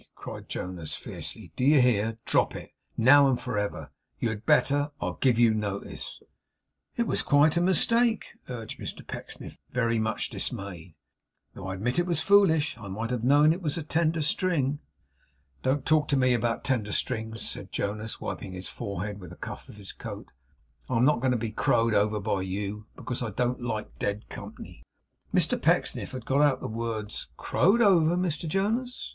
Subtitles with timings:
[0.15, 1.51] cried Jonas, fiercely.
[1.55, 2.17] 'Do you hear?
[2.25, 3.91] Drop it, now and for ever.
[4.17, 6.23] You had better, I give you notice!'
[6.97, 10.95] 'It was quite a mistake,' urged Mr Pecksniff, very much dismayed;
[11.53, 12.75] 'though I admit it was foolish.
[12.79, 14.79] I might have known it was a tender string.'
[15.61, 19.69] 'Don't talk to me about tender strings,' said Jonas, wiping his forehead with the cuff
[19.69, 20.29] of his coat.
[20.89, 24.81] 'I'm not going to be crowed over by you, because I don't like dead company.'
[25.31, 29.09] Mr Pecksniff had got out the words 'Crowed over, Mr Jonas!